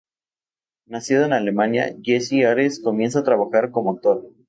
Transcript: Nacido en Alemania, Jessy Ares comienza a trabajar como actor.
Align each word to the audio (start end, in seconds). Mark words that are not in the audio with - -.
Nacido 0.87 1.25
en 1.25 1.33
Alemania, 1.33 1.95
Jessy 2.01 2.43
Ares 2.43 2.79
comienza 2.81 3.19
a 3.19 3.23
trabajar 3.23 3.69
como 3.69 3.91
actor. 3.91 4.31